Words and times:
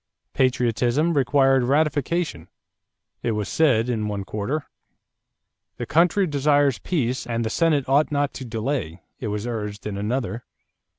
Patriotism 0.33 1.13
required 1.13 1.63
ratification, 1.63 2.49
it 3.21 3.33
was 3.33 3.47
said 3.47 3.87
in 3.87 4.07
one 4.07 4.23
quarter. 4.23 4.65
The 5.77 5.85
country 5.85 6.25
desires 6.25 6.79
peace 6.79 7.27
and 7.27 7.45
the 7.45 7.51
Senate 7.51 7.87
ought 7.87 8.11
not 8.11 8.33
to 8.33 8.43
delay, 8.43 9.03
it 9.19 9.27
was 9.27 9.45
urged 9.45 9.85
in 9.85 9.97
another. 9.99 10.43